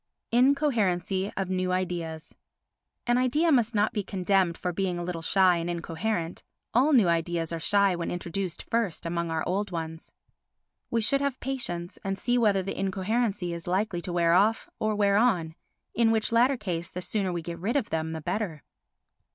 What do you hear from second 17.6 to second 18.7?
of them the better.